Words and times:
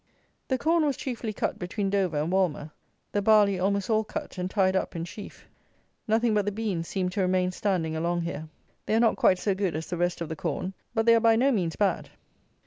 The 0.47 0.57
corn 0.57 0.83
was 0.83 0.97
chiefly 0.97 1.31
cut 1.31 1.59
between 1.59 1.91
Dover 1.91 2.17
and 2.17 2.31
Walmer. 2.31 2.71
The 3.11 3.21
barley 3.21 3.59
almost 3.59 3.87
all 3.87 4.03
cut 4.03 4.39
and 4.39 4.49
tied 4.49 4.75
up 4.75 4.95
in 4.95 5.05
sheaf. 5.05 5.45
Nothing 6.07 6.33
but 6.33 6.45
the 6.45 6.51
beans 6.51 6.87
seemed 6.87 7.11
to 7.11 7.21
remain 7.21 7.51
standing 7.51 7.95
along 7.95 8.21
here. 8.23 8.47
They 8.87 8.95
are 8.95 8.99
not 8.99 9.15
quite 9.15 9.37
so 9.37 9.53
good 9.53 9.75
as 9.75 9.91
the 9.91 9.97
rest 9.97 10.19
of 10.19 10.27
the 10.29 10.35
corn; 10.35 10.73
but 10.95 11.05
they 11.05 11.13
are 11.13 11.19
by 11.19 11.35
no 11.35 11.51
means 11.51 11.75
bad. 11.75 12.09